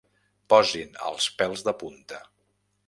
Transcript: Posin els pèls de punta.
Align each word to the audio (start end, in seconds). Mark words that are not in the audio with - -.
Posin 0.53 0.97
els 1.11 1.29
pèls 1.43 1.65
de 1.69 1.77
punta. 1.85 2.23